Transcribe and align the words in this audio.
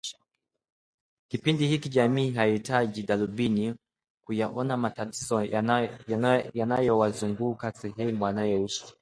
Kipindi 1.27 1.67
hiki 1.67 1.89
jamii 1.89 2.31
haihitaji 2.31 3.03
darubini 3.03 3.75
kuyaona 4.25 4.77
matatizo 4.77 5.43
yanayowazunguka 6.55 7.71
sehemu 7.71 8.23
wanayoishi 8.23 8.85